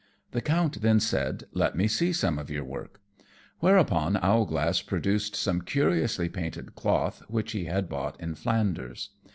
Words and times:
The 0.31 0.41
Count 0.41 0.81
then 0.81 0.99
said, 0.99 1.43
"Let 1.53 1.75
me 1.77 1.87
see 1.87 2.11
some 2.11 2.39
of 2.39 2.49
your 2.49 2.63
work." 2.63 2.99
Whereupon 3.59 4.17
Owlglass 4.17 4.81
produced 4.81 5.35
some 5.35 5.61
curiously 5.61 6.27
painted 6.27 6.73
cloth 6.73 7.21
which 7.27 7.51
he 7.51 7.65
had 7.65 7.87
bought 7.87 8.19
in 8.19 8.33
Flanders. 8.33 9.11